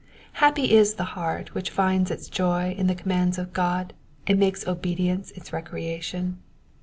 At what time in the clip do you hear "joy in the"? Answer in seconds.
2.27-2.95